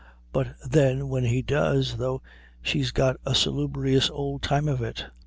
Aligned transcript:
But 0.33 0.55
then 0.67 1.09
when 1.09 1.25
he 1.25 1.43
does, 1.43 1.97
tho', 1.97 2.23
she's 2.63 2.89
got 2.91 3.17
a 3.23 3.35
salubrious 3.35 4.09
old 4.09 4.41
time 4.41 4.67
of 4.67 4.81
it. 4.81 5.05